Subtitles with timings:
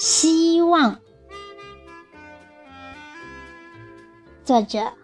[0.00, 0.98] 希望。
[4.42, 4.94] 作者：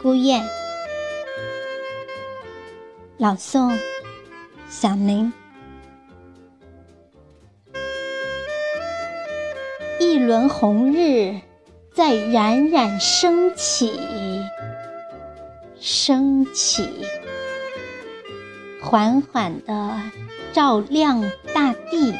[0.00, 0.42] 孤雁。
[3.18, 3.78] 朗诵：
[4.70, 5.30] 小宁。
[10.00, 11.38] 一轮红日
[11.92, 13.92] 在冉冉升起，
[15.78, 16.88] 升起，
[18.80, 20.00] 缓缓地
[20.54, 22.14] 照亮大地。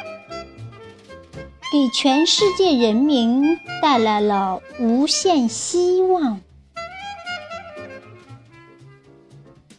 [1.72, 6.38] 给全世界人民带来了无限希望。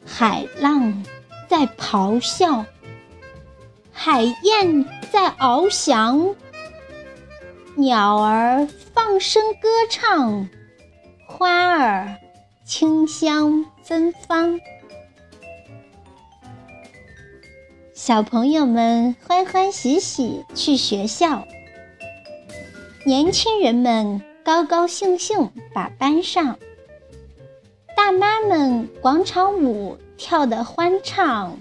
[0.03, 1.03] 海浪
[1.47, 2.65] 在咆哮，
[3.91, 6.33] 海燕在翱翔，
[7.75, 10.49] 鸟儿放声歌唱，
[11.27, 12.17] 花儿
[12.65, 14.59] 清香芬芳。
[17.93, 21.45] 小朋友们欢欢喜喜去学校。
[23.05, 26.57] 年轻人们高高兴兴把班上，
[27.97, 31.57] 大妈们广场舞跳得欢畅，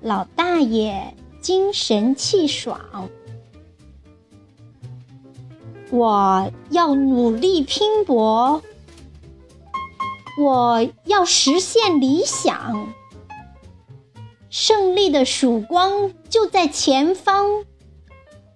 [0.00, 3.08] 老大爷精神气爽。
[5.90, 8.62] 我要努力拼搏，
[10.40, 12.94] 我要实现理想，
[14.48, 17.64] 胜利的曙光就在前方，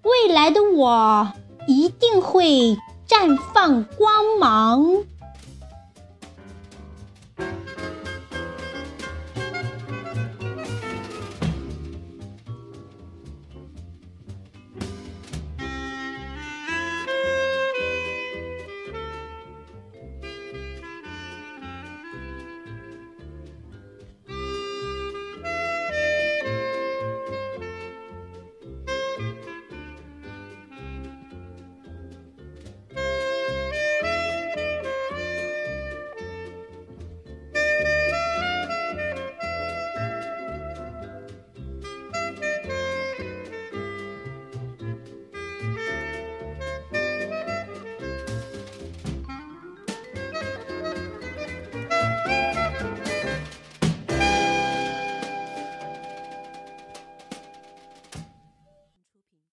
[0.03, 1.33] 未来的我。
[1.67, 2.77] 一定会
[3.07, 5.03] 绽放光芒。